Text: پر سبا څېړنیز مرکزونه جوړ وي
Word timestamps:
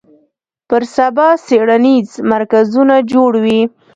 پر 0.69 0.81
سبا 0.95 1.27
څېړنیز 1.45 2.09
مرکزونه 2.33 2.95
جوړ 3.11 3.31
وي 3.43 3.61